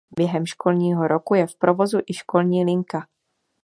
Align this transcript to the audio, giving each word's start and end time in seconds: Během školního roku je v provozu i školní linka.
Během 0.17 0.45
školního 0.45 1.07
roku 1.07 1.33
je 1.33 1.47
v 1.47 1.55
provozu 1.55 1.99
i 2.07 2.13
školní 2.13 2.65
linka. 2.65 3.07